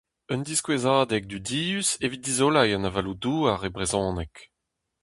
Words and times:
Un 0.33 0.41
diskouezadeg 0.47 1.23
dudius 1.31 1.89
evit 2.05 2.23
dizoleiñ 2.25 2.75
an 2.77 2.87
avaloù-douar 2.89 3.59
e 3.67 3.69
brezhoneg. 3.75 4.33